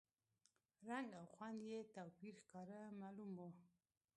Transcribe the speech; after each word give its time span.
رنګ 0.87 1.09
او 1.19 1.25
خوند 1.33 1.57
کې 1.63 1.69
یې 1.73 1.81
توپیر 1.95 2.33
ښکاره 2.43 2.79
معلوم 2.99 3.31
و. 3.37 3.41